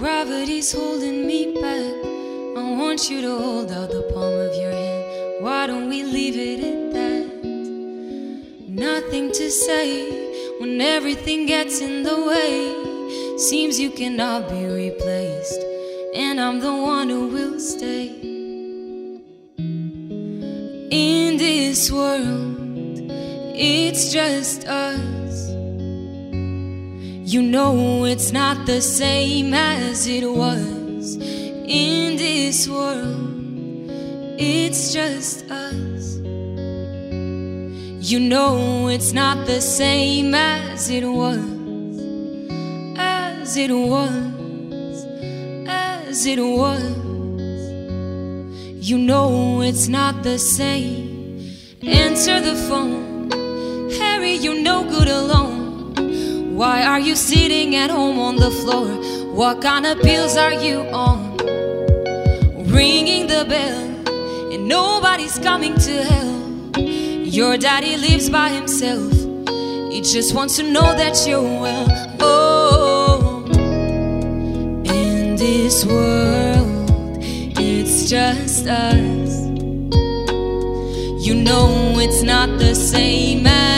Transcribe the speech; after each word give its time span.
Gravity's 0.00 0.72
holding 0.72 1.26
me 1.26 1.52
back. 1.60 1.92
I 2.56 2.62
want 2.80 3.10
you 3.10 3.20
to 3.20 3.36
hold 3.36 3.70
out 3.70 3.90
the 3.90 4.00
palm 4.14 4.32
of 4.32 4.54
your 4.56 4.72
hand. 4.72 5.44
Why 5.44 5.66
don't 5.66 5.90
we 5.90 6.02
leave 6.02 6.36
it 6.38 6.60
at 6.64 6.92
that? 6.94 7.44
Nothing 8.66 9.30
to 9.30 9.50
say 9.50 10.56
when 10.58 10.80
everything 10.80 11.44
gets 11.44 11.82
in 11.82 12.02
the 12.02 12.18
way. 12.18 13.36
Seems 13.36 13.78
you 13.78 13.90
cannot 13.90 14.48
be 14.48 14.64
replaced, 14.64 15.62
and 16.14 16.40
I'm 16.40 16.60
the 16.60 16.74
one 16.74 17.10
who 17.10 17.26
will 17.26 17.60
stay. 17.60 18.08
In 20.90 21.36
this 21.36 21.92
world, 21.92 22.56
it's 23.54 24.10
just 24.10 24.66
us. 24.66 25.49
You 27.32 27.42
know 27.42 28.06
it's 28.06 28.32
not 28.32 28.66
the 28.66 28.80
same 28.80 29.54
as 29.54 30.08
it 30.08 30.26
was. 30.26 31.14
In 31.14 32.16
this 32.16 32.68
world, 32.68 33.86
it's 34.36 34.92
just 34.92 35.48
us. 35.48 36.16
You 38.10 38.18
know 38.18 38.88
it's 38.88 39.12
not 39.12 39.46
the 39.46 39.60
same 39.60 40.34
as 40.34 40.90
it 40.90 41.04
was, 41.04 41.38
as 42.98 43.56
it 43.56 43.70
was, 43.70 45.04
as 45.68 46.26
it 46.26 46.40
was. 46.40 46.82
You 48.74 48.98
know 48.98 49.60
it's 49.60 49.86
not 49.86 50.24
the 50.24 50.36
same. 50.36 51.54
Answer 51.80 52.40
the 52.40 52.56
phone, 52.56 53.30
Harry, 54.00 54.32
you're 54.32 54.60
no 54.60 54.82
good 54.82 55.06
alone. 55.06 55.59
Why 56.60 56.82
are 56.82 57.00
you 57.00 57.16
sitting 57.16 57.74
at 57.74 57.88
home 57.88 58.18
on 58.18 58.36
the 58.36 58.50
floor? 58.50 58.88
What 59.32 59.62
kind 59.62 59.86
of 59.86 59.98
pills 60.02 60.36
are 60.36 60.52
you 60.52 60.80
on? 60.92 61.38
Ringing 62.66 63.26
the 63.28 63.46
bell, 63.48 64.52
and 64.52 64.68
nobody's 64.68 65.38
coming 65.38 65.74
to 65.78 66.04
help. 66.04 66.76
Your 66.76 67.56
daddy 67.56 67.96
lives 67.96 68.28
by 68.28 68.50
himself. 68.50 69.10
He 69.90 70.02
just 70.02 70.34
wants 70.34 70.56
to 70.56 70.62
know 70.62 70.94
that 71.02 71.26
you're 71.26 71.40
well. 71.40 71.88
Oh, 72.20 73.46
in 74.84 75.36
this 75.36 75.86
world, 75.86 76.90
it's 77.58 78.10
just 78.10 78.66
us. 78.66 79.32
You 81.26 81.36
know 81.36 81.98
it's 81.98 82.22
not 82.22 82.58
the 82.58 82.74
same 82.74 83.46
as 83.46 83.69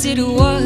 as 0.00 0.06
it 0.06 0.18
was. 0.18 0.64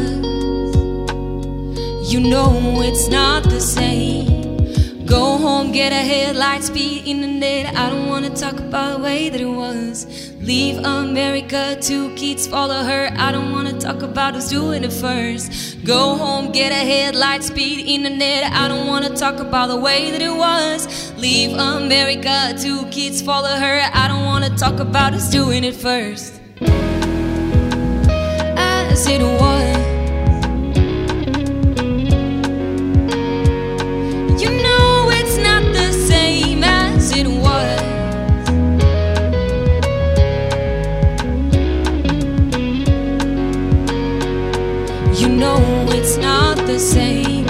You 2.11 2.21
know 2.21 2.81
it's 2.81 3.09
not 3.09 3.43
the 3.43 3.59
same. 3.59 5.05
Go 5.05 5.37
home, 5.37 5.71
get 5.73 5.91
a 5.91 6.03
headlight 6.11 6.63
speed 6.63 7.05
internet. 7.05 7.75
I 7.75 7.89
don't 7.89 8.07
wanna 8.07 8.29
talk 8.29 8.59
about 8.59 8.97
the 8.97 9.03
way 9.03 9.29
that 9.29 9.41
it 9.41 9.53
was. 9.63 10.05
Leave 10.39 10.77
America, 10.77 11.77
two 11.81 12.15
kids 12.15 12.47
follow 12.47 12.81
her. 12.83 13.09
I 13.17 13.31
don't 13.33 13.51
wanna 13.51 13.77
talk 13.77 14.01
about 14.03 14.35
who's 14.35 14.49
doing 14.49 14.83
it 14.85 14.93
first. 14.93 15.83
Go 15.83 16.15
home, 16.15 16.53
get 16.53 16.71
a 16.71 16.83
headlight 16.91 17.43
speed 17.43 17.85
internet. 17.87 18.53
I 18.53 18.69
don't 18.69 18.87
wanna 18.87 19.15
talk 19.15 19.39
about 19.39 19.67
the 19.67 19.77
way 19.77 20.11
that 20.11 20.21
it 20.21 20.35
was. 20.47 21.11
Leave 21.17 21.51
America, 21.57 22.55
two 22.57 22.85
kids 22.85 23.21
follow 23.21 23.55
her. 23.65 23.77
I 23.93 24.07
don't 24.07 24.25
wanna 24.25 24.55
talk 24.55 24.79
about 24.79 25.13
who's 25.13 25.29
doing 25.29 25.65
it 25.65 25.75
first. 25.75 26.35
As 28.97 29.07
it 29.07 29.21
was. 29.21 29.77
You 34.41 34.51
know 34.63 35.09
it's 35.11 35.37
not 35.37 35.63
the 35.73 35.91
same 35.91 36.63
as 36.63 37.11
it 37.11 37.27
was. 37.27 37.81
You 45.19 45.27
know 45.27 45.59
it's 45.89 46.15
not 46.15 46.55
the 46.55 46.79
same. 46.79 47.44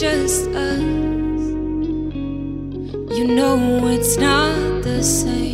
Just 0.00 0.46
us. 0.50 0.78
You 3.18 3.26
know 3.26 3.88
it's 3.88 4.16
not 4.16 4.84
the 4.84 5.02
same. 5.02 5.47